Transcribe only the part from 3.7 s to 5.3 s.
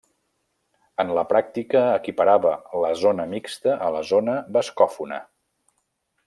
a la zona bascòfona.